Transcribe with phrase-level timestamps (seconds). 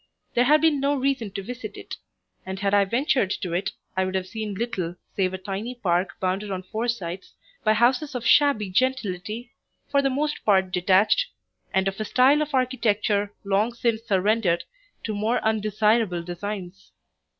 [0.33, 1.97] There had been no reason to visit it,
[2.43, 6.19] and had I ventured to it I would have seen little save a tiny park
[6.19, 9.51] bounded on four sides by houses of shabby gentility,
[9.91, 11.27] for the most part detached,
[11.71, 14.63] and of a style of architecture long since surrendered
[15.03, 16.93] to more undesirable designs.